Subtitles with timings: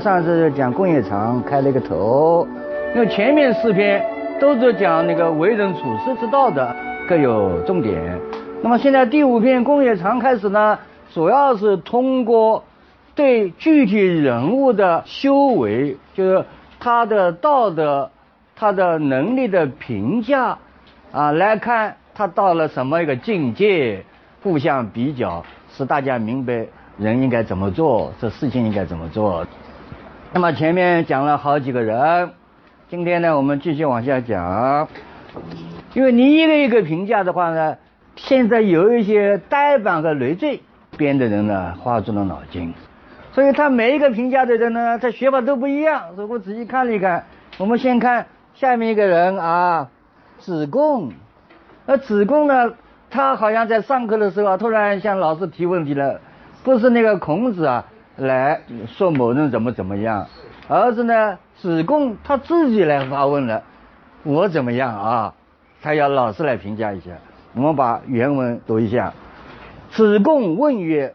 [0.00, 2.48] 上次讲工业厂开了一个头，
[2.94, 4.02] 因为前面四篇
[4.40, 6.74] 都是讲那个为人处世之道的，
[7.06, 8.18] 各有重点。
[8.62, 10.78] 那么现在第五篇工业厂开始呢，
[11.12, 12.64] 主要是通过
[13.14, 16.44] 对具体人物的修为，就是
[16.78, 18.10] 他的道德、
[18.56, 20.56] 他的能力的评价
[21.12, 24.02] 啊，来看他到了什么一个境界，
[24.42, 26.66] 互相比较，使大家明白。
[26.98, 28.12] 人应该怎么做？
[28.20, 29.46] 这事情应该怎么做？
[30.32, 32.30] 那么前面讲了好几个人，
[32.88, 34.86] 今天呢，我们继续往下讲。
[35.92, 37.76] 因为你一个一个评价的话呢，
[38.14, 40.60] 现在有一些呆板和累赘
[40.96, 42.72] 编的人呢，花足了脑筋，
[43.32, 46.14] 所以他每一个评价的人呢，他学法都不一样。
[46.14, 47.24] 所以我仔细看了一看，
[47.58, 49.88] 我们先看下面一个人啊，
[50.38, 51.10] 子贡。
[51.86, 52.74] 那子贡呢，
[53.10, 56.20] 他好像在上课的时候啊，突然向老师提问题了。
[56.62, 57.86] 不是那个孔子啊
[58.20, 60.26] 来说某人怎么怎么样，
[60.68, 63.62] 而是呢子贡他自己来发问了，
[64.22, 65.34] 我怎么样啊？
[65.82, 67.12] 他要老师来评价一下。
[67.54, 69.12] 我们把原文读一下。
[69.90, 71.14] 子贡问曰：“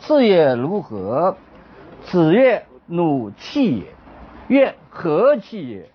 [0.00, 1.36] 事业如何？”
[2.04, 3.84] 子曰：“鲁气也。”
[4.48, 5.90] 曰：“何气也？”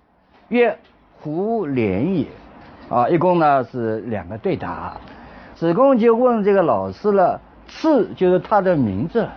[0.49, 0.77] 曰
[1.19, 2.27] ：“胡连也。”
[2.89, 4.97] 啊，一共呢是两个对答。
[5.55, 7.41] 子贡就问这个老师了。
[7.69, 9.27] 次就是他的名字，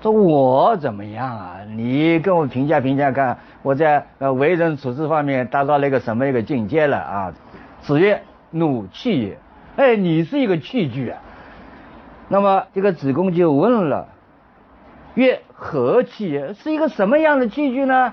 [0.00, 1.56] 说我怎么样啊？
[1.74, 7.32] 你跟我评价评价看，我在呃为人处事方面达到了一个什么一个境界了啊？
[7.80, 9.38] 子曰：怒气也。
[9.76, 11.18] 哎，你是一个器具啊。
[12.28, 14.06] 那么这个子贡就问了，
[15.14, 16.54] 曰：何器也？
[16.54, 18.12] 是一个什么样的器具呢？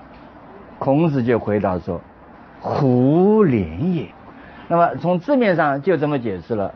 [0.78, 2.00] 孔子就回答说：
[2.60, 4.06] 胡连也。
[4.68, 6.74] 那么从字面上就这么解释了。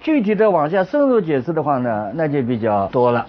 [0.00, 3.26] 具体的往下深入解释的话呢，那就比较多了。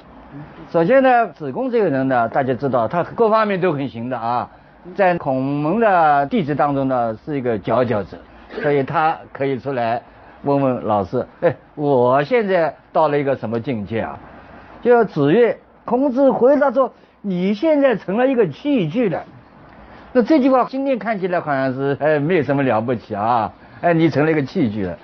[0.72, 4.50] 首先呢，子贡这个人呢，大家知道他各方面都很行的啊，
[4.96, 8.18] 在孔门的弟子当中呢，是一个佼佼者，
[8.50, 10.02] 所以他可以出来
[10.44, 14.18] 问问老师，哎，我现在到了一个什么境界啊？
[14.82, 19.24] 就子曰，孔子回答说，你现在成了一个器具了。
[20.12, 24.98] 那这句话今天看起来好像是哎没有什么了不起啊，哎，你成了一个器具了。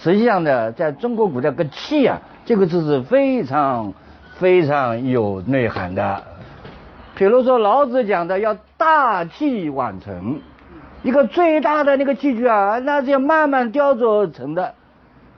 [0.00, 3.92] 实际上呢，在中国古代，个器啊，这个字是非常
[4.42, 6.20] 非常有内涵的。
[7.14, 10.40] 比如说老子讲的要大器晚成，
[11.04, 14.74] 一个最大的那个器具啊，那是要慢慢雕琢而成的。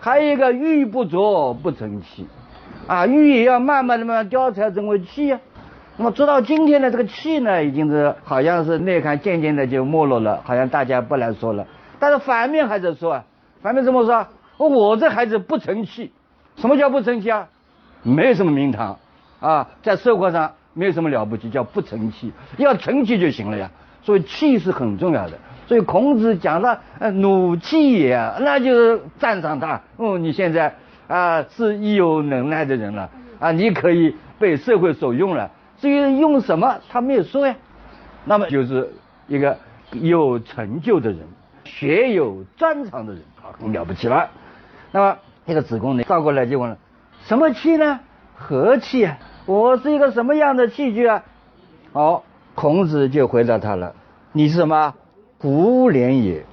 [0.00, 2.26] 还有一个玉不琢不成器，
[2.87, 5.38] 啊，玉也要慢慢的慢慢雕才成为器啊。
[5.98, 11.66] 那么直到今天的这个器呢，已经是好像是内涵渐渐的就没落了，好像大家不来说了。
[11.98, 13.25] 但是反面还在说啊，
[13.60, 14.26] 反面怎么说？
[14.56, 16.10] 我这孩子不成器，
[16.56, 17.48] 什么叫不成器啊？
[18.04, 18.97] 没有什么名堂
[19.41, 23.69] 啊，在社会上没有什么了不起，叫不成器，要成器就行了呀。
[24.03, 25.32] 所以气是很重要的。
[25.66, 29.81] 所以孔子讲了，呃，弩气也，那就是赞赏他。
[29.97, 30.75] 哦，你现在
[31.09, 33.10] 啊是有能耐的人了
[33.41, 35.50] 啊，你可以被社会所用了。
[35.81, 37.54] 至于用什么，他没有说呀。
[38.26, 38.93] 那么就是
[39.26, 39.56] 一个
[39.93, 41.20] 有成就的人，
[41.64, 44.28] 学有专长的人，啊，很了不起了。
[44.93, 45.16] 那么
[45.47, 46.76] 这个子贡呢，倒过来就问了：
[47.26, 48.00] 什么器呢？
[48.34, 49.16] 和器啊？
[49.46, 51.24] 我是一个什么样的器具啊？
[51.94, 52.22] 好，
[52.54, 53.94] 孔子就回答他了：
[54.32, 54.94] 你是什么？
[55.38, 56.44] 胡连也。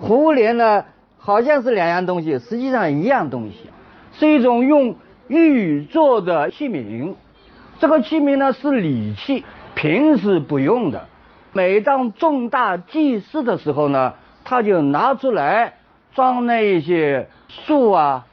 [0.00, 0.84] 胡连呢，
[1.18, 3.68] 好像是两样东西，实际上一样东西，
[4.12, 4.94] 是一种用
[5.26, 7.14] 玉做的器皿。
[7.80, 9.44] 这个器皿呢是礼器，
[9.74, 11.08] 平时不用的。
[11.52, 14.14] 每当重大祭祀的时候呢，
[14.44, 15.74] 他就拿出来
[16.14, 17.28] 装那些。
[17.48, 18.24] 树啊，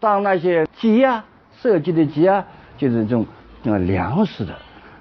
[0.00, 1.26] 当那些鸡啊，
[1.62, 2.44] 设计的鸡啊，
[2.76, 3.24] 就是这种
[3.62, 4.52] 呃粮食的，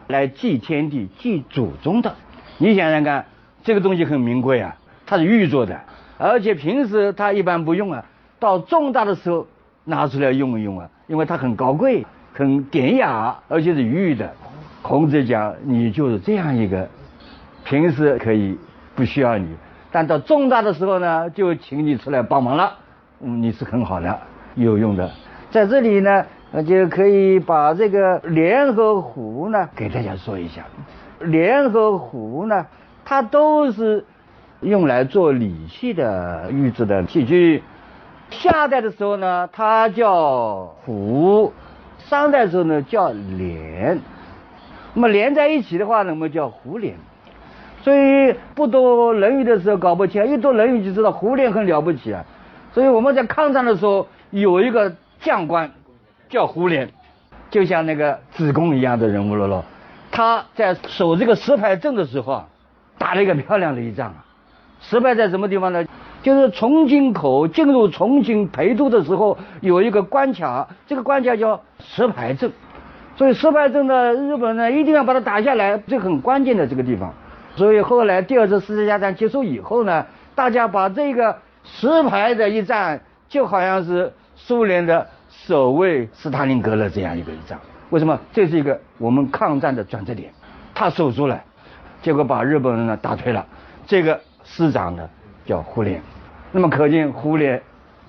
[0.09, 2.13] 来祭天地、祭祖宗的。
[2.59, 3.25] 你想想看，
[3.63, 4.75] 这个东西很名贵啊，
[5.07, 5.79] 它是玉做的，
[6.19, 8.05] 而且平时它一般不用啊，
[8.39, 9.47] 到重大的时候
[9.85, 14.31] 拿出来用一用啊，因为它很高贵、很典雅，而且是玉的。
[14.83, 16.87] 孔子讲，你就是这样一个，
[17.65, 18.55] 平时可以
[18.95, 19.47] 不需要你，
[19.91, 22.77] 但到重大的时候呢，就请你出来帮忙了。
[23.19, 24.19] 嗯，你是很好的，
[24.53, 25.09] 有用的。
[25.51, 30.65] 在这里呢，那就可以把这个连和胡呢给大家说一下。
[31.19, 32.65] 莲和壶呢，
[33.05, 34.05] 它都是
[34.59, 37.63] 用来做礼器的玉制的器具。
[38.31, 41.51] 夏代的时候呢，它叫壶；
[41.99, 43.99] 商代的时候呢，叫莲。
[44.93, 46.95] 那么连在一起的话呢，我们叫胡莲。
[47.81, 52.25] 所以不读《论语》的时候搞不清，一读《论语》就知道胡莲很了不起啊。
[52.73, 55.71] 所以我们在抗战的时候有一个将官
[56.31, 56.87] 叫胡琏，
[57.51, 59.65] 就像那个子贡一样的人物了咯。
[60.11, 62.47] 他在守这个石牌镇的时候啊，
[62.97, 64.25] 打了一个漂亮的一仗啊。
[64.79, 65.85] 石牌在什么地方呢？
[66.23, 72.51] 就是重庆口进入重庆陪都的时候有一个关卡，这个关卡叫石牌镇。
[73.17, 77.13] 所以石牌镇呢，日本呢一定要把它打下来，这很关键的这个地方。
[77.55, 85.07] 所以后来第二次世界大战结束以后呢，大家把这个石牌的一战，就好像是苏联的
[85.47, 87.59] 守卫斯大林格勒这样一个一仗。
[87.89, 88.19] 为什么？
[88.31, 90.31] 这是一个我们抗战的转折点，
[90.75, 91.41] 他守住了，
[92.01, 93.45] 结果把日本人呢打退了。
[93.87, 95.09] 这个师长呢
[95.45, 95.97] 叫胡琏，
[96.51, 97.59] 那么可见胡琏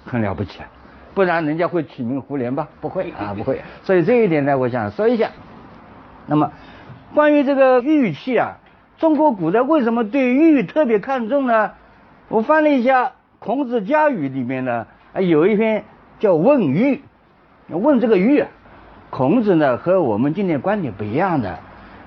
[0.04, 0.68] 很了不起啊。
[1.14, 2.68] 不然人家会取名胡琏吧？
[2.80, 3.62] 不会啊，不会。
[3.82, 5.30] 所以这一点呢，我想说一下。
[6.26, 6.52] 那么，
[7.14, 8.58] 关于这个玉器啊，
[8.98, 11.72] 中国古代为什么对玉特别看重呢？
[12.28, 13.06] 我翻了一下
[13.38, 14.86] 《孔子家语》里面呢，
[15.18, 15.84] 有一篇
[16.18, 16.96] 叫《问玉》，
[17.78, 18.44] 问这个玉。
[19.10, 21.58] 孔子呢和我们今天观点不一样的，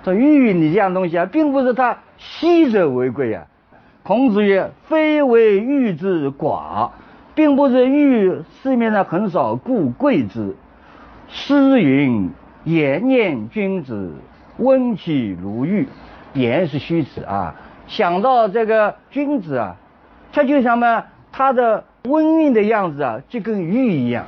[0.04, 3.46] 说玉你这样东西啊，并不是他稀者为贵啊。
[4.04, 6.90] 孔子曰：“非为玉之寡。”
[7.36, 10.56] 并不是玉市面上很少，故贵之。
[11.28, 12.32] 诗云
[12.64, 14.14] ：“言念君子，
[14.58, 15.88] 温其如玉。”
[16.34, 17.56] 言是虚词啊。
[17.88, 19.76] 想到这个君子啊，
[20.32, 21.04] 他就什么？
[21.32, 24.26] 他的温润的样子啊，就跟玉一样。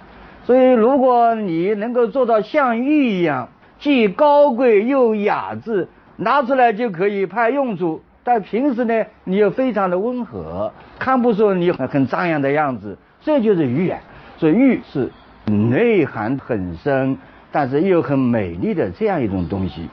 [0.47, 3.49] 所以，如果你能够做到像玉一样，
[3.79, 8.01] 既高贵又雅致，拿出来就可以派用处。
[8.23, 13.99] 但平时呢，你又非常的温和，看不出你很很张扬的样子，这就是玉啊。
[14.37, 15.11] 所以玉是
[15.45, 17.17] 内涵很深，
[17.51, 19.89] 但是又很美丽的这样一种东西。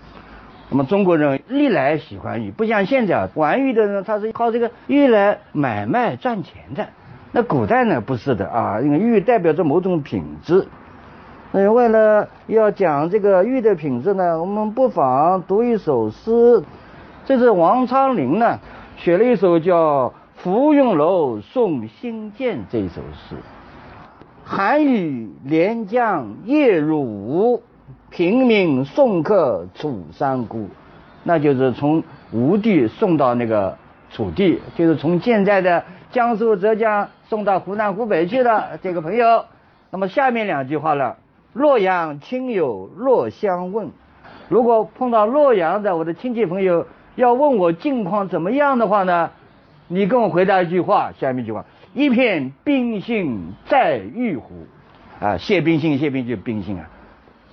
[0.71, 6.87] 那么中国人历来喜欢玉，不像现在玩玉的人，他是靠这个玉来买卖赚钱的。
[7.37, 10.69] 那古代呢，不是的啊，因为玉代表着某种品质。
[11.51, 16.63] 那为了要讲这个玉的品质呢，我们不妨读一首诗。
[17.25, 18.61] 这是王昌龄呢，
[18.99, 23.35] 写了一首叫《芙蓉楼送辛渐》这首诗。
[24.45, 27.65] 寒雨连江夜入吴，
[28.11, 30.69] 平明送客楚山孤。
[31.25, 33.77] 那就是从吴地送到那个
[34.13, 35.83] 楚地，就是从现在的
[36.13, 39.47] 江苏、浙江送到湖南、湖北去的 这个朋友。
[39.91, 41.17] 那么下面两句话了：
[41.53, 43.91] 洛阳亲友若相问，
[44.49, 46.87] 如果碰到洛阳的我的亲戚朋友。
[47.17, 49.31] 要问我近况怎么样的话呢？
[49.89, 54.69] 你跟我回答一句话，下面一句话：一片冰心在玉壶。
[55.21, 56.89] 啊，谢冰心，谢冰就是冰心啊。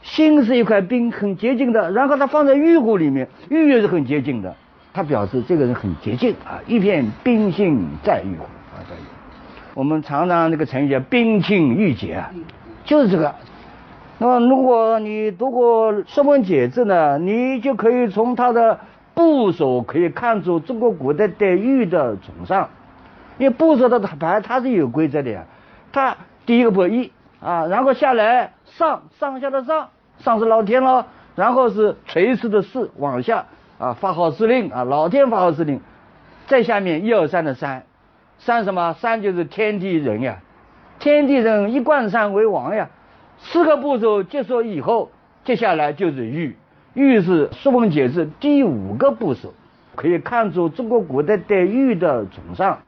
[0.04, 1.92] 心是一块冰，很洁净的。
[1.92, 4.56] 然后它放在玉壶里面，玉也是很洁净的。
[4.94, 6.62] 它表示这个人很洁净啊。
[6.68, 8.44] 一片冰心在玉壶
[8.76, 9.21] 啊，在玉。
[9.74, 12.32] 我们常常那个成语叫冰清玉洁啊，
[12.84, 13.34] 就是这个。
[14.18, 18.80] 那么如果你读过《说文解字》呢，你就可以从它的。
[19.14, 22.70] 部首可以看出中国古代对玉的崇尚，
[23.38, 25.44] 因为部首的牌它是有规则的呀。
[25.92, 33.46] 它第一个部一啊，然后下来上上下的上上是老天了，然后是垂直的四往下
[33.78, 35.82] 啊发号施令啊老天发号施令，
[36.48, 37.84] 再下面一二三的三
[38.44, 40.40] 三什么三就是天地人呀，
[40.98, 42.90] 天地人一贯三为王呀。
[43.38, 45.12] 四个步骤结束以后，
[45.44, 46.56] 接下来就是玉。
[46.96, 49.54] 玉是《说文解字》第五个部首，
[49.96, 52.80] 可以看出中国古代对玉的崇尚。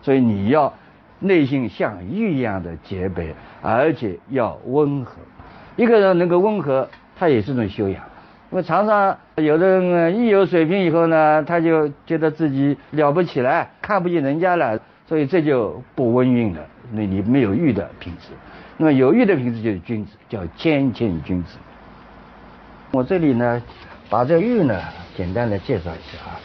[0.00, 0.72] 所以你要
[1.18, 5.16] 内心像玉一样的洁白，而且要温和。
[5.76, 8.04] 一个人能够温和，他也是一种修养。
[8.52, 16.60] 因为常常有的人一有水平以后呢，他就觉得自己了不起了，看不起人家了，所以这就不温润了。
[16.92, 18.28] 那你没有玉的品质。
[18.76, 21.58] 那么有玉的品质就是君子，叫谦谦君子。
[22.92, 23.60] 我这里呢，
[24.08, 24.80] 把这玉呢
[25.16, 26.38] 简单的介绍一下啊。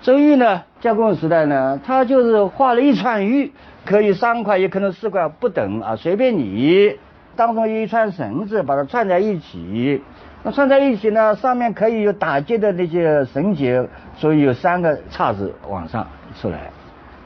[0.00, 3.52] 这玉呢，加工时代呢，它就是画了一串玉，
[3.84, 6.96] 可以三块，也可能四块不等啊，随便你。
[7.34, 10.02] 当中有一串绳子，把它串在一起。
[10.46, 13.84] 那串在一起呢，上面可以有打结的那些绳结，
[14.16, 16.06] 所以有三个叉子往上
[16.40, 16.70] 出来。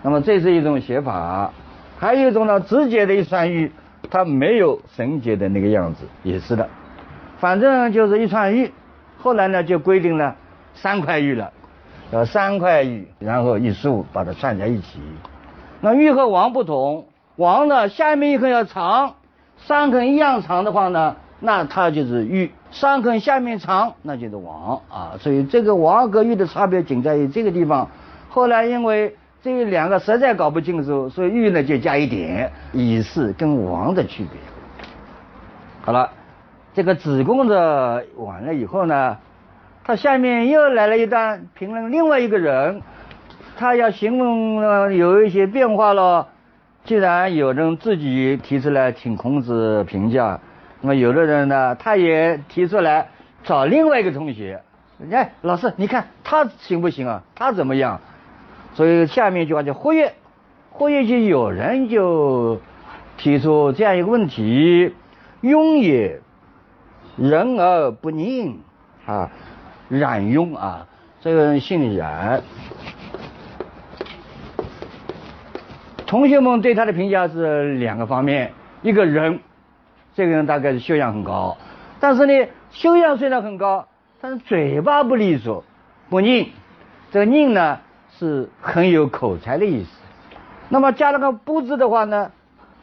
[0.00, 1.52] 那么这是一种写法，
[1.98, 3.70] 还有一种呢，直接的一串玉，
[4.10, 6.66] 它没有绳结的那个样子，也是的。
[7.38, 8.72] 反正就是一串玉，
[9.18, 10.34] 后来呢就规定了，
[10.72, 11.52] 三块玉了，
[12.12, 14.98] 要三块玉，然后一竖把它串在一起。
[15.82, 17.04] 那玉和王不同，
[17.36, 19.16] 王呢下面一横要长，
[19.58, 25.12] 三横一样长的话呢，那它就是玉；三横下面长，那就是王啊。
[25.18, 27.88] 所以这个王和玉的差别仅在于这个地方。
[28.28, 34.32] 后来因为这两个实在搞不清楚，所以玉呢就加一点，以示跟王的区别。
[35.82, 36.10] 好了，
[36.74, 39.16] 这个子贡的完了以后呢，
[39.82, 42.82] 他下面又来了一段评论另外一个人。
[43.56, 46.28] 他要形容呢有一些变化了，
[46.84, 50.40] 既然有人自己提出来请孔子评价，
[50.80, 53.08] 那么有的人呢，他也提出来
[53.44, 54.62] 找另外一个同学，
[55.10, 57.22] 哎，老师你看他行不行啊？
[57.34, 58.00] 他怎么样？
[58.74, 60.14] 所以下面一句话叫活跃，
[60.70, 62.60] 活跃就有人就
[63.18, 64.94] 提出这样一个问题：
[65.42, 66.20] 庸也，
[67.16, 68.54] 人而不佞
[69.06, 69.30] 啊，
[69.88, 70.86] 冉庸啊，
[71.20, 72.42] 这个人姓冉。
[76.06, 79.40] 同学们对他的评价是两个方面，一个人，
[80.14, 81.56] 这个人大概是修养很高，
[82.00, 83.86] 但是呢，修养虽然很高，
[84.20, 85.64] 但是嘴巴不利索，
[86.08, 86.48] 不佞，
[87.10, 87.78] 这个佞呢
[88.18, 89.90] 是很有口才的意思。
[90.68, 92.32] 那么加了个不字的话呢，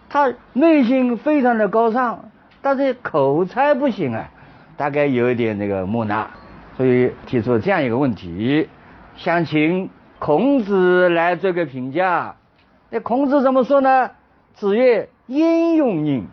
[0.10, 2.30] 他内心非常的高尚，
[2.62, 4.30] 但是口才不行啊，
[4.78, 6.28] 大概有一点那个木讷，
[6.76, 8.70] 所以提出这样一个问题，
[9.16, 12.36] 想请孔子来做个评价。
[12.90, 14.12] 那孔子怎么说呢？
[14.54, 16.24] 子曰：“焉用佞？”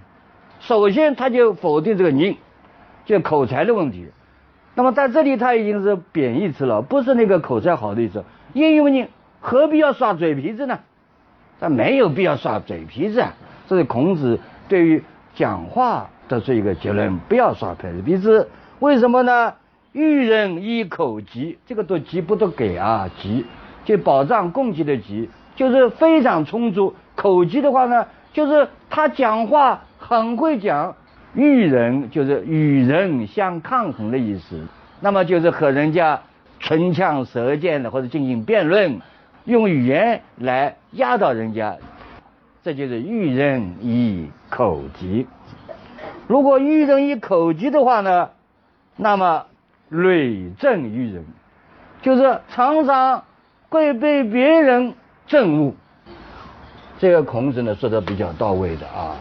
[0.67, 2.37] 首先他就否定这个佞，
[3.05, 4.09] 就口才的问题。
[4.75, 8.25] 那么在这里他已经是贬义词了，不是那个口才好的意思。
[8.55, 9.09] 焉用佞？
[9.41, 10.79] 何必要耍嘴皮子呢？
[11.61, 13.35] 他没有必要耍嘴皮子啊！
[13.69, 15.03] 这是孔子对于
[15.35, 18.49] 讲话得出一个结论：不要耍嘴皮子。
[18.81, 19.53] 为什么呢？
[19.93, 23.11] 育人以口疾，这个都疾不读给啊？
[23.21, 23.45] 疾
[23.85, 25.29] 就保障供给的疾。
[25.57, 30.95] 就是非常充足，口技的话呢，就是他讲话很会讲，
[31.35, 34.67] 与人就是与人相抗衡的意思。
[35.01, 36.21] 那么就是和人家
[36.61, 39.01] 唇枪舌剑的或者进行辩论，
[39.45, 41.77] 用语言来压倒人家，
[42.63, 45.27] 这就是育人以口疾。
[46.27, 48.31] 如果育人以口疾的话呢，
[48.97, 49.47] 那么
[49.89, 51.25] 累政于人，
[52.03, 53.25] 就是常常
[53.71, 54.95] 会被别人。
[55.27, 55.75] 政务，
[57.05, 59.13] 这个孔子呢说的比较到位的啊。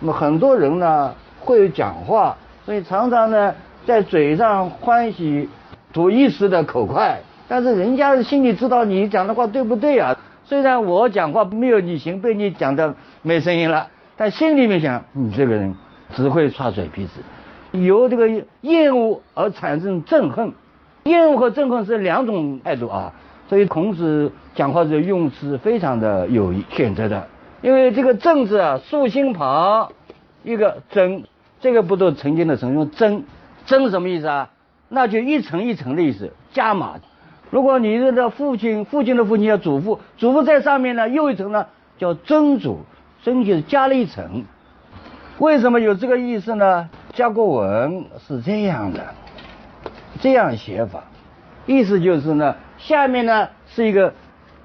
[0.00, 2.34] 那么很多人呢会讲话，
[2.64, 5.46] 所以常常呢在嘴上欢喜
[5.92, 10.18] 图一时的口快，但是人家心里知道你讲的话对不对啊？
[10.46, 15.74] 虽然我讲话没有你行，被你讲的没声音了，但心里面想你这个人
[16.14, 17.20] 只会耍嘴皮子，
[17.78, 18.26] 由这个
[18.62, 20.50] 厌恶而产生憎恨，
[21.02, 23.12] 厌恶和憎恨是两种态度啊。
[23.48, 27.28] 所以孔子讲话的用词非常的有选择的，
[27.62, 29.92] 因为这个“正”字啊，竖心旁
[30.42, 31.22] 一个“真”，
[31.60, 33.24] 这个不都曾经的曾用“真
[33.66, 34.50] ”，“真”什么意思啊？
[34.88, 36.94] 那就一层一层的意思，加码。
[37.50, 41.66] 如果你认的父亲，父亲的父亲叫祖父，祖父在上面呢，又一层呢
[41.98, 42.80] 叫曾祖，
[43.22, 44.44] 曾就是加了一层。
[45.38, 46.88] 为什么有这个意思呢？
[47.12, 49.14] 甲骨文是这样的，
[50.20, 51.04] 这样写法，
[51.66, 52.56] 意思就是呢。
[52.86, 54.14] 下面呢是一个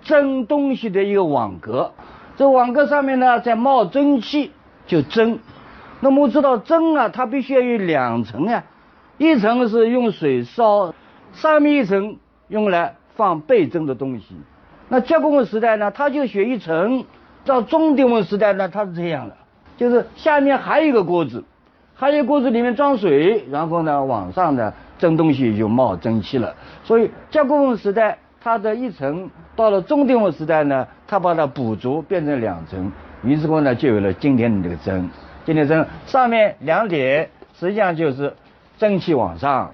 [0.04, 1.92] 蒸东西的一个网格，
[2.38, 4.52] 这网格上面呢在冒蒸汽，
[4.86, 5.40] 就蒸。
[6.02, 8.64] 那么知道蒸啊，它必须要有两层啊，
[9.18, 10.94] 一层是用水烧，
[11.34, 14.36] 上面一层用来放被蒸的东西。
[14.88, 17.06] 那甲骨文时代呢，它就选一层；
[17.44, 19.38] 到中鼎文时代呢，它是这样的，
[19.78, 21.44] 就是下面还有一个锅子，
[21.96, 24.72] 还有锅子里面装水，然后呢往上呢。
[25.02, 26.54] 蒸东西就冒蒸汽了，
[26.84, 32.92] 所以甲骨文时代它的一层，到了中鼎文时代呢，它把它补足变成两层，
[33.24, 35.10] 于是乎呢就有了今天的这个蒸。
[35.44, 37.28] 今天蒸上面两点
[37.60, 38.36] 实际上就是
[38.78, 39.72] 蒸汽往上，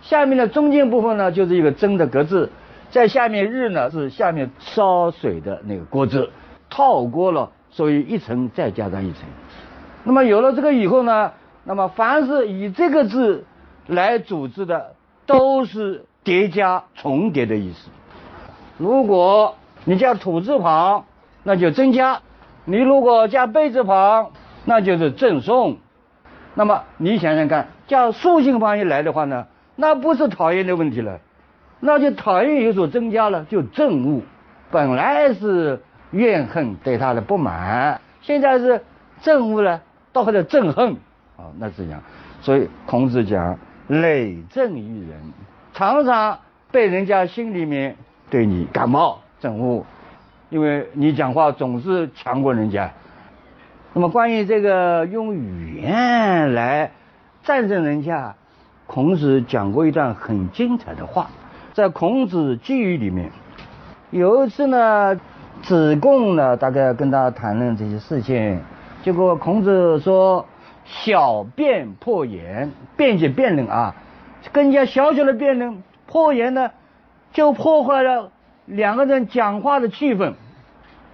[0.00, 2.50] 下面的中间部分呢就是一个蒸的格子，
[2.90, 6.30] 在下面日呢是下面烧水的那个锅子，
[6.70, 9.24] 套锅了，所以一层再加上一层。
[10.04, 11.30] 那么有了这个以后呢，
[11.64, 13.44] 那么凡是以这个字。
[13.86, 14.94] 来组织的
[15.26, 17.90] 都是叠加重叠的意思。
[18.78, 21.04] 如果你加土字旁，
[21.42, 22.20] 那就增加；
[22.64, 24.30] 你如果加贝字旁，
[24.64, 25.78] 那就是赠送。
[26.54, 31.18] 那么你想想看，加竖心旁一来的话呢，那不是讨厌的问题了，
[31.80, 34.22] 那就讨厌有所增加了，就憎恶。
[34.70, 38.82] 本来是怨恨对他的不满，现在是
[39.22, 40.92] 憎恶了，到后来憎恨
[41.36, 42.00] 啊，那是这样。
[42.40, 43.58] 所以孔子讲。
[44.00, 45.20] 累政于人，
[45.74, 46.38] 常常
[46.70, 47.96] 被人家心里面
[48.30, 49.84] 对你感冒憎恶，
[50.48, 52.90] 因为你讲话总是强过人家。
[53.92, 56.90] 那么关于这个用语言来
[57.42, 58.34] 战胜人家，
[58.86, 61.28] 孔子讲过一段很精彩的话，
[61.74, 63.30] 在《孔子记语》里面，
[64.10, 65.20] 有一次呢，
[65.62, 68.58] 子贡呢大概跟他谈论这些事情，
[69.02, 70.46] 结果孔子说
[70.84, 73.94] ：“小辩破言，辩解辩论啊，
[74.52, 76.70] 跟人家小小的辩论破言呢，
[77.32, 78.30] 就破坏了
[78.66, 80.34] 两个人讲话的气氛，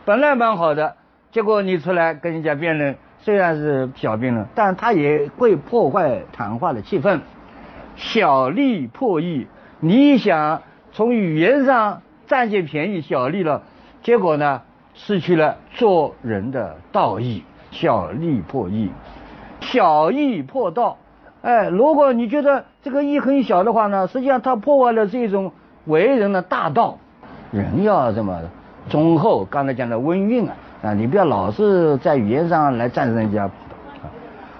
[0.05, 0.97] 本来蛮好的。”
[1.31, 7.21] 结果你出来跟人家辩论，虽然是小辩论，但他也会破坏谈话的气氛。
[7.97, 9.47] 小利破义，
[9.79, 13.63] 你想从语言上占些便宜，小利了，
[14.03, 14.63] 结果呢，
[14.95, 17.45] 失去了做人的道义。
[17.71, 18.91] 小利破义，
[19.61, 20.97] 小义破道。
[21.43, 25.53] 哎，如果你觉得这个义很小的话呢，实际上它破坏了是一种
[25.87, 26.99] 为人的大道。
[27.53, 28.41] 人要这么
[28.89, 30.55] 忠厚，刚才讲的温韵啊。
[30.83, 33.51] 啊，你不要老是在语言上来战胜人家，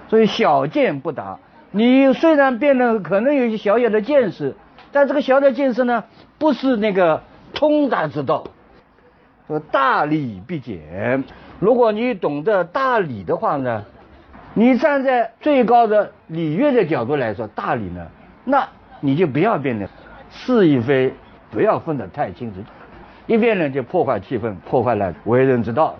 [0.09, 1.39] 所以小见不达。
[1.71, 4.55] 你虽然变得可能有一些小小的见识，
[4.91, 6.03] 但这个小小的见识呢，
[6.37, 7.21] 不是那个
[7.53, 8.43] 通达之道。
[9.47, 11.23] 说大礼必简，
[11.59, 13.85] 如果你懂得大礼的话呢，
[14.59, 18.05] 你站在最高的礼乐的角度来说，大礼呢，
[18.43, 18.67] 那
[18.99, 19.89] 你就不要辩论
[20.29, 21.13] 是与非，
[21.49, 22.59] 不要分得太清楚，
[23.25, 25.95] 一辩论就破坏气氛，破坏了为人之道。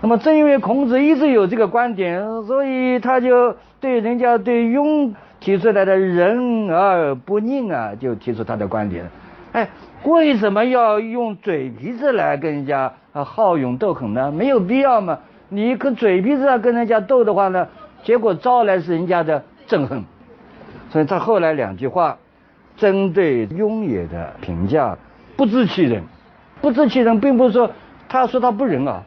[0.00, 9.08] 那么正因为孔子一直有这个观点，所以他就对人家对庸提出来的仁而不佞啊，就提出他的观点。
[9.52, 9.68] 哎，
[10.02, 14.32] 为什么要用嘴皮子来跟人家啊好勇斗狠呢？
[14.32, 15.16] 没有必要嘛。
[15.48, 17.68] 你跟嘴皮子上跟人家斗的话呢，
[18.02, 20.04] 结果招来是人家的憎恨。
[20.90, 22.18] 所以他后来两句话，
[22.76, 24.96] 针对庸也的评价，
[25.36, 26.02] 不知其人，
[26.60, 27.70] 不知其人，并不是说
[28.08, 29.02] 他说他不仁啊。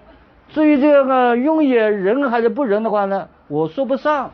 [0.50, 4.32] 至于这个庸也仁还是不仁的话呢，我说不上。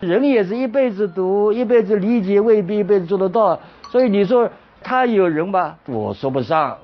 [0.00, 3.58] 人也是一辈子读，一辈子理解，未必一辈子做得到。
[3.90, 4.50] 所以你说
[4.82, 6.76] 他有仁吧，我说不上。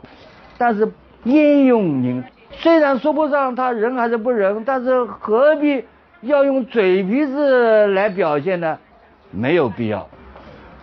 [0.57, 0.91] 但是
[1.25, 2.25] 焉用您，
[2.63, 5.85] 虽然说不上他仁还是不仁，但是何必
[6.21, 8.79] 要用嘴皮子来表现呢？
[9.33, 10.09] 没有必要。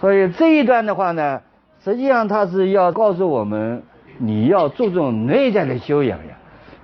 [0.01, 1.41] 所以这一段的话呢，
[1.81, 3.81] 实际上他是要告诉我们，
[4.17, 6.33] 你要注重内在的修养呀。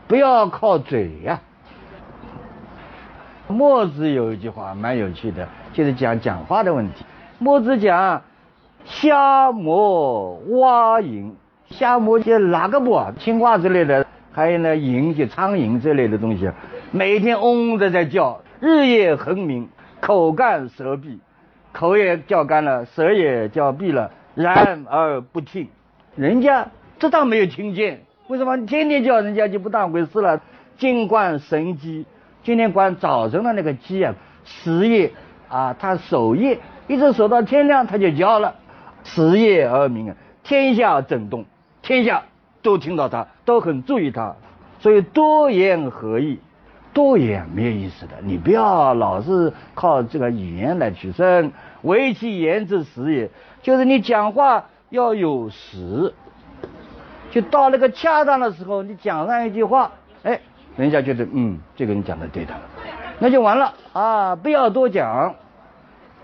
[0.08, 1.42] 不要靠嘴呀。
[3.50, 7.06] 墨子有一句话蛮有趣的，就是讲讲话的问题。
[7.38, 8.22] 墨子讲：
[8.86, 11.34] 瞎磨蛙蝇，
[11.70, 12.98] 瞎磨就哪个不？
[13.20, 16.52] 青蛙之类的，还有呢蝇就苍蝇这类的东西，
[16.92, 19.70] 每天嗡嗡的在叫，日夜恒鸣，
[20.02, 21.20] 口干舌闭，
[21.72, 25.70] 口也叫干了，舌也叫闭了，然而不听。
[26.18, 26.68] 人家
[27.00, 28.02] 这倒没有听见。
[28.28, 30.42] 为什么天天叫人家就不当回事了？
[30.78, 32.06] 尽管神鸡，
[32.44, 35.14] 今天管早晨的那个鸡啊，十夜
[35.48, 38.56] 啊，它守夜，一直守到天亮，它就叫了，
[39.06, 41.46] 十夜而鸣啊，天下震动，
[41.82, 42.24] 天下
[42.66, 44.36] 都听到他，都很注意他，
[44.80, 46.40] 所以多言何益？
[46.94, 51.52] 多言没有意思的，你不要老是靠这个语言来取胜，
[51.84, 53.30] 唯其言之实也，
[53.62, 56.14] 就是你讲话要有实。
[57.30, 59.92] 就到那个恰当的时候，你讲上一句话，
[60.24, 60.40] 哎，
[60.78, 62.54] 人家觉得嗯，这个人讲的对的，
[63.20, 65.36] 那就完了啊，不要多讲。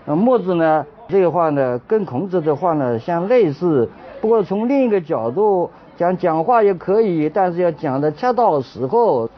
[0.06, 3.88] 那墨子呢，这个话呢，跟孔子的话呢相类似，
[4.22, 9.30] 不过从另一个角度讲，讲话也可以，但是要讲的恰到时候。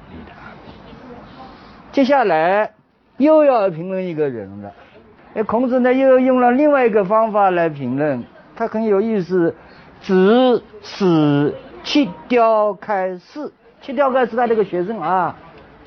[1.92, 2.72] 接下来
[3.18, 4.72] 又要评论一个人了，
[5.34, 8.24] 哎，孔子呢又用了另外一个方法来评论，
[8.56, 9.54] 他很有意思。
[10.00, 15.34] 子使七雕开士，七雕开是他这个学生啊。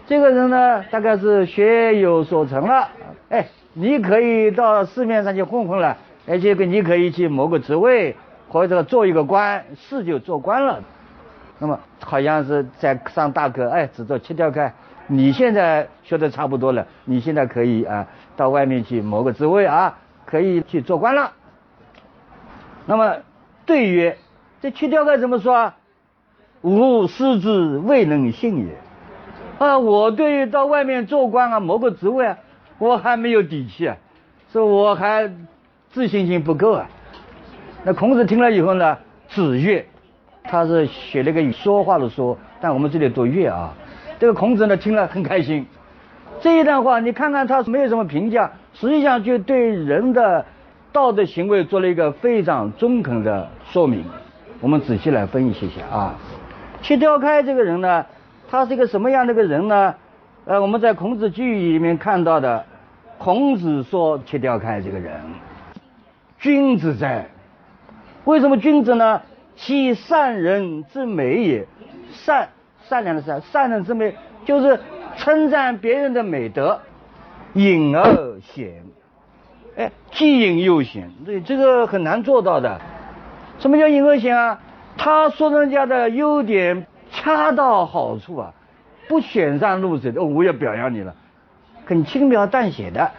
[0.08, 2.90] 这个人呢，大概是学有所成了。
[3.30, 8.16] 哎，你可以到市面上去混混了，而且你可以去某个职位
[8.50, 10.82] 或者做一个官，是就做官了。
[11.60, 14.74] 那么好像是在上大课，哎，只做七雕开。
[15.08, 21.34] 你现在学的差不多了，你现在可以啊，到外面去谋个职位啊，可以去做官了。
[22.86, 23.18] 那么。
[23.68, 24.18] 对曰
[24.64, 25.76] ：“这七条该怎么说啊？
[26.62, 28.78] 吾师之未能信也。
[29.60, 32.38] 啊，我对于到外面做官啊，谋个职位啊，
[32.80, 33.98] 我还没有底气啊，
[34.54, 35.30] 说我还
[35.90, 36.88] 自信心不够啊。
[37.88, 38.98] 那孔子听了以后呢，
[39.30, 39.86] 子曰，
[40.44, 43.74] 他是写了个说话的说，但我们这里读乐啊。
[44.20, 45.66] 这个孔子呢听了很开心。
[46.42, 50.46] 这一段话，你看看他没有什么评价，实际上就对人的。”
[50.92, 54.04] 道德行为做了一个非常中肯的说明。
[54.60, 56.16] 我们仔细来分析一下啊。
[56.82, 58.06] 七雕开这个人呢，
[58.52, 59.96] 他是一个什么样的一个人呢？
[60.44, 62.66] 呃，我们在孔子句语里面看到的，
[63.18, 65.22] 孔子说七雕开这个人，
[66.38, 67.26] 君子在。
[68.28, 69.22] 为什么君子呢？
[69.56, 71.66] 其善人之美也。
[72.12, 72.50] 善，
[72.84, 74.14] 善良的善，善人之美
[74.44, 74.78] 就是
[75.16, 76.78] 称赞别人的美德。
[77.54, 78.84] 隐而显，
[79.78, 82.82] 哎，既隐又显，对，这个很难做到的。
[83.60, 84.60] 什么叫隐而显啊？
[84.98, 88.54] 他说人家的优点恰到好处啊，
[89.08, 90.22] 不显山露水的。
[90.22, 91.16] 哦，我也表扬你了，
[91.86, 93.10] 很轻描淡写的。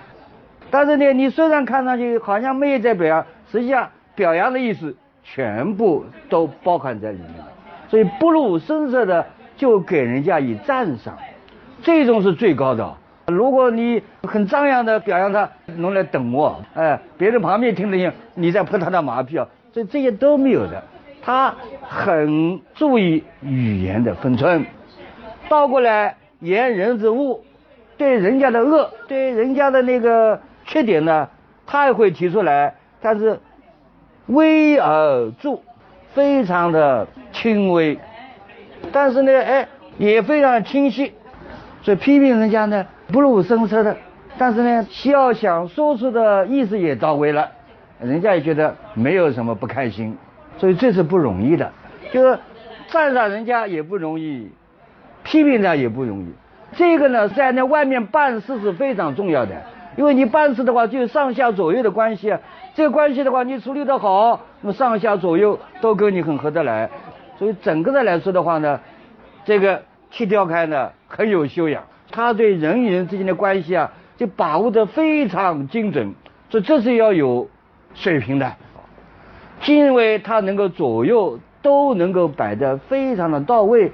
[0.71, 7.47] 但是呢，你虽然看上去好像没有在表扬，实际上表扬的意思全部都包含在里面了。
[7.89, 9.25] 所以不露声色的
[9.57, 11.17] 就给人家以赞赏，
[11.83, 12.97] 这种是最高的。
[13.29, 20.83] 如果你很张扬的表扬他，侬来等我，哎，别人旁边听得见，你在拍他的马屁啊，这这些都没有的。
[21.23, 24.67] 他很注意语言的分寸。
[25.49, 27.41] 倒过来言人之恶，
[27.97, 31.29] 对人家的恶，对人家的那个缺点呢，
[31.67, 33.39] 他也会提出来，但是
[34.29, 35.61] 微而著，
[36.15, 37.99] 非常的轻微，
[38.93, 41.13] 但是呢，哎，也非常清晰。
[41.83, 42.87] 所以批评人家呢。
[43.11, 43.97] 不露声色的，
[44.37, 47.49] 但是呢，要想说出的意思也到位了，
[48.03, 50.15] 人家也觉得没有什么不开心，
[50.59, 51.73] 所以这是不容易的。
[52.13, 52.39] 就是
[52.89, 54.51] 赞赏人家也不容易，
[55.25, 56.27] 批评人家也不容易。
[56.77, 59.55] 这个呢，在那外面办事是非常重要的，
[59.97, 62.39] 因为你办事的话，就上下左右的关系啊。
[62.75, 66.89] 这个关系的话，你处理得好，那么上下左右都跟你很合得来。
[67.39, 68.81] 所以整个的来说的话呢，
[69.45, 71.83] 这个七条开呢很有修养。
[72.11, 76.15] 他对人与人之间的关系啊，就把握得非常精准，
[76.51, 77.51] 所以这是要有
[77.95, 78.55] 水平的，
[79.67, 83.93] 因为他能够左右都能够摆得非常的到位，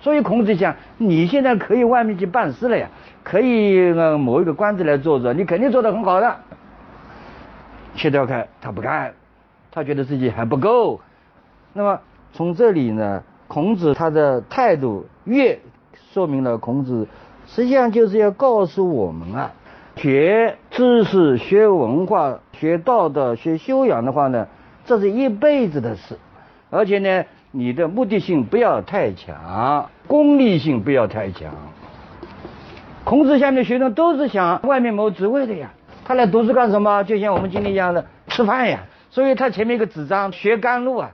[0.00, 2.88] 所以孔子讲，你现在可以外面去办事了呀，
[3.24, 6.36] 可以呃某一个官职来做做，你肯定做得很好的。
[7.96, 9.14] 切掉开，他不干，
[9.72, 11.00] 他觉得自己还不够。
[11.72, 12.00] 那么
[12.32, 15.58] 从这里呢，孔子他的态度越
[16.12, 17.08] 说明了孔子。
[17.48, 19.52] 实际上就是要告诉我们啊，
[19.96, 24.48] 学知识、学文化、学道德、学修养的话呢，
[24.84, 26.18] 这是一辈子的事。
[26.70, 31.54] 而且呢，你的目的性不要太强，功利性不要太强。
[33.04, 35.70] 孔子下面学生都是想外面谋职位的呀，
[36.06, 37.02] 他来读书干什么？
[37.02, 38.80] 就像我们今天一样的吃饭呀。
[39.10, 41.10] 所以他前面一个纸张学甘露啊，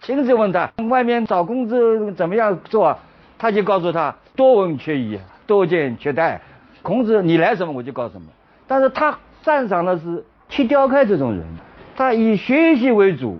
[0.00, 2.98] 亲自问他外面找工作怎么样做，
[3.38, 5.18] 他就告诉他多闻缺仪。
[5.46, 6.40] 多见缺待，
[6.80, 8.28] 孔子你来什么我就告什么。
[8.66, 11.44] 但是他赞赏的是去雕开这种人，
[11.94, 13.38] 他以学习为主，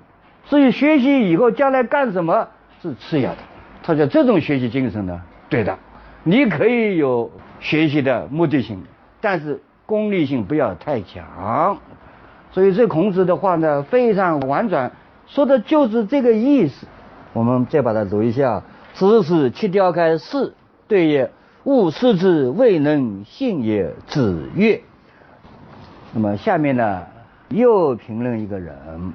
[0.51, 2.47] 至于学习以后将来干什么
[2.83, 3.39] 是次要的。
[3.83, 5.79] 他说这种学习精神呢，对的，
[6.25, 8.85] 你可以有学习的目的性，
[9.23, 11.79] 但是功利性不要太强。
[12.53, 14.93] 所以这孔子的话呢非常婉转，
[15.27, 16.87] 说的就是这个意思。
[17.33, 18.63] 我们再把它读一下：
[18.95, 20.55] 子是七雕开是
[20.87, 21.31] 对也。
[21.65, 23.95] 吾师之未能信也。
[24.07, 24.83] 子曰。
[26.13, 27.03] 那么下面呢，
[27.49, 29.15] 又评论一个人，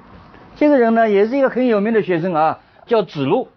[0.56, 3.48] 这个人呢也是一个很有名的学生啊，叫子路。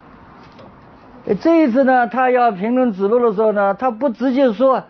[1.41, 4.83] 这一次呢，他要评论子路的时候呢，他不直接说，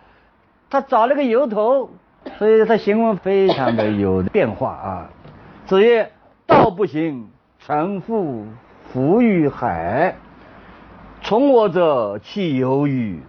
[0.70, 1.90] 他找了个由头，
[2.38, 5.10] 所以他行为非常的有变化啊。
[5.66, 6.10] 子曰：
[6.46, 8.44] 道不行，臣复
[8.92, 10.16] 浮于海。
[11.22, 13.20] 从我者，其有与？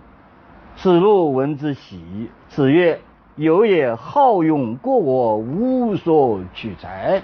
[0.76, 2.30] 子路闻之喜。
[2.50, 3.00] 子曰
[3.36, 7.22] ：“有也好勇过我，无所取材。”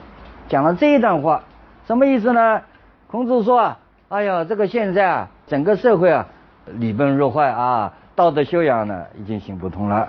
[0.47, 1.43] 讲了这一段话，
[1.87, 2.61] 什么意思呢？
[3.07, 6.27] 孔子说啊，哎呀，这个现在啊，整个社会啊，
[6.65, 10.07] 礼崩乐坏啊，道德修养呢，已经行不通了。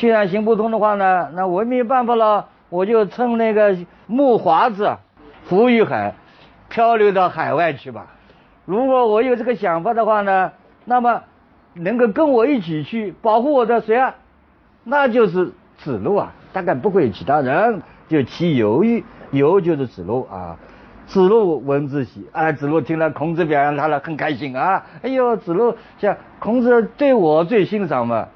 [0.00, 4.96] 既然行不通的话呢，那我没办法了，我就乘那个木华子
[5.44, 6.14] 浮于海，
[6.70, 8.06] 漂流到海外去吧。
[8.64, 10.52] 如果我有这个想法的话呢，
[10.86, 11.22] 那么。
[11.74, 14.16] 能够跟我一起去保护我的谁啊？
[14.82, 17.80] 那就是子路啊，大概不会有其他人。
[18.08, 20.58] 就其犹豫，犹就是子路啊。
[21.06, 24.84] 子路闻之喜，啊，子路听了孔子表扬他了，很开心啊。
[25.02, 28.26] 哎呦，子路像孔子对我最欣赏嘛。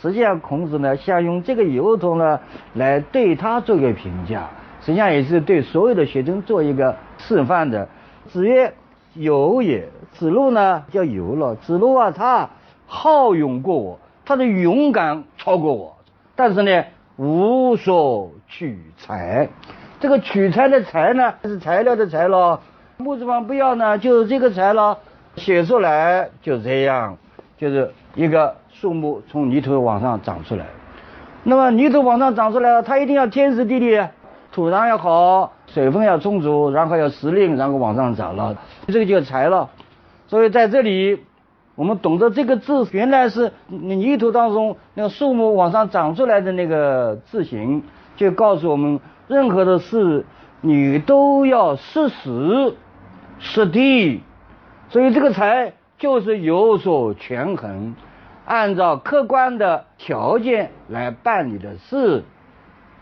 [0.00, 2.40] 实际上，孔子呢想用这个由头呢
[2.74, 4.48] 来对他做个评价，
[4.80, 7.88] 实际上也是对所有的学生做一个示范的。
[8.28, 8.72] 子曰
[9.14, 11.54] ：“有也。”子路呢叫有了。
[11.56, 12.50] 子路啊，他。
[12.92, 15.96] 好勇过我，他的勇敢超过我，
[16.34, 16.84] 但是呢，
[17.14, 19.48] 无所取材。
[20.00, 22.60] 这个取材的材呢是材料的材咯，
[22.96, 24.98] 木字旁不要呢，就是这个材咯，
[25.36, 27.16] 写出来就这样，
[27.56, 30.64] 就是一个树木从泥土往上长出来。
[31.42, 34.00] 那么泥土往上长出来了，它一定要天时地利，
[34.52, 38.56] 土壤要好，水分要充足，然后要时令，然后往上长了，
[38.88, 39.68] 这个就材了。
[40.28, 41.20] 所以在这里，
[41.74, 47.82] 我们懂得这个字原来是泥土当中那个树木往上长出来的那个字形，
[48.16, 48.98] 就告诉我们。
[49.28, 50.24] 任何的事，
[50.60, 52.74] 你都要适时、
[53.38, 54.22] 适地，
[54.88, 57.94] 所以这个财就是有所权衡，
[58.44, 62.24] 按照客观的条件来办理的事。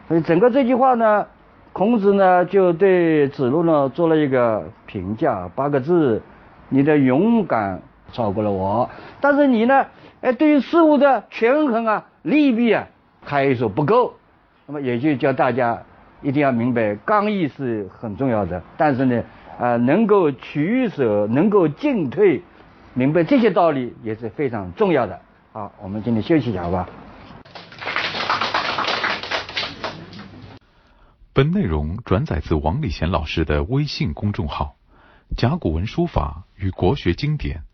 [0.09, 1.27] 所以整个这句话呢，
[1.72, 6.22] 孔子呢就对子路呢做了一个评价，八个字：
[6.68, 9.87] 你的勇敢超过了我，但是你呢，
[10.20, 12.87] 哎，对于事物的权衡啊、利弊啊，
[13.24, 14.14] 还说不够。
[14.66, 15.83] 那么也就叫大家。
[16.20, 19.22] 一定要明白，刚毅是很重要的，但是呢，
[19.57, 22.42] 啊，能够取舍，能够进退，
[22.92, 25.20] 明白这些道理也是非常重要的。
[25.58, 26.88] 好，我们今天休息一下，好吧？
[31.32, 34.76] 本内容转载自王礼贤老师的微信公众号
[35.36, 37.64] “甲骨文书法与国学经典”，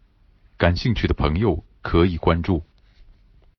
[0.57, 2.63] 感兴趣的朋友可以关注。